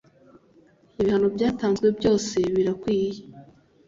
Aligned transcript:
Ibihano 0.99 1.27
byatanzwe 1.35 1.87
byose 1.97 2.35
birakwiye 2.55 3.19